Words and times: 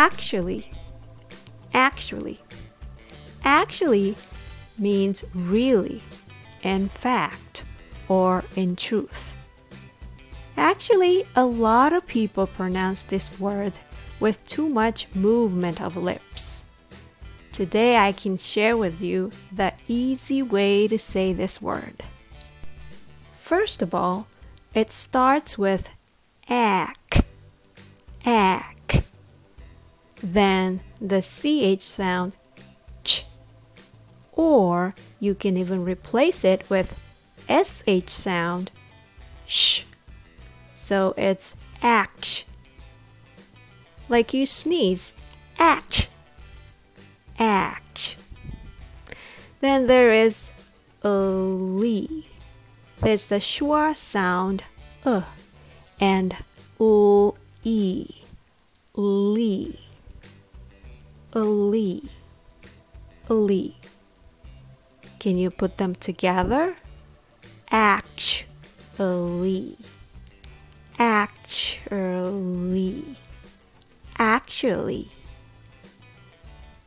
Actually, 0.00 0.72
actually, 1.74 2.40
actually 3.44 4.16
means 4.78 5.26
really, 5.34 6.02
in 6.62 6.88
fact, 6.88 7.64
or 8.08 8.42
in 8.56 8.76
truth. 8.76 9.34
Actually, 10.56 11.26
a 11.36 11.44
lot 11.44 11.92
of 11.92 12.06
people 12.06 12.46
pronounce 12.46 13.04
this 13.04 13.30
word 13.38 13.78
with 14.20 14.42
too 14.46 14.70
much 14.70 15.06
movement 15.14 15.82
of 15.82 15.98
lips. 15.98 16.64
Today 17.52 17.98
I 17.98 18.12
can 18.12 18.38
share 18.38 18.78
with 18.78 19.02
you 19.02 19.30
the 19.52 19.74
easy 19.86 20.40
way 20.40 20.88
to 20.88 20.98
say 20.98 21.34
this 21.34 21.60
word. 21.60 22.04
First 23.38 23.82
of 23.82 23.94
all, 23.94 24.28
it 24.74 24.90
starts 24.90 25.58
with 25.58 25.90
ack, 26.48 27.26
ack. 28.24 28.79
Then 30.22 30.80
the 31.00 31.22
ch 31.22 31.80
sound 31.80 32.34
ch. 33.04 33.24
Or 34.32 34.94
you 35.18 35.34
can 35.34 35.56
even 35.56 35.84
replace 35.84 36.44
it 36.44 36.68
with 36.68 36.96
sh 37.48 38.08
sound 38.08 38.70
sh. 39.46 39.82
So 40.74 41.14
it's 41.16 41.56
act. 41.82 42.44
Like 44.08 44.34
you 44.34 44.46
sneeze, 44.46 45.12
act, 45.58 46.08
act. 47.38 48.16
Then 49.60 49.86
there 49.86 50.12
is 50.12 50.50
li. 51.02 52.26
There's 53.00 53.28
the 53.28 53.36
schwa 53.36 53.96
sound 53.96 54.64
uh 55.04 55.22
and 56.00 56.36
u 56.78 57.34
e 57.64 58.06
li 58.94 59.89
li. 61.34 62.10
Li. 63.28 63.76
Can 65.18 65.36
you 65.36 65.50
put 65.50 65.76
them 65.78 65.94
together? 65.94 66.76
Actually. 67.70 68.46
Actually. 70.98 71.76
Actually. 74.18 75.08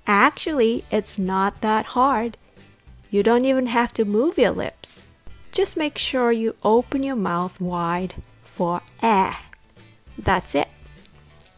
Actually 0.06 0.84
it's 0.92 1.18
not 1.18 1.62
that 1.62 1.86
hard. 1.88 2.38
You 3.10 3.24
don't 3.24 3.46
even 3.46 3.68
have 3.68 3.94
to 3.94 4.04
move 4.06 4.38
your 4.38 4.52
lips. 4.52 5.06
Just 5.52 5.78
make 5.78 5.98
sure 5.98 6.32
you 6.32 6.56
open 6.64 7.04
your 7.04 7.16
mouth 7.16 7.62
wide 7.62 8.16
for 8.44 8.82
eh 9.02 9.34
that's 10.18 10.56
it. 10.56 10.68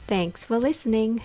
Thanks 0.08 0.44
for 0.46 0.58
listening 0.60 1.22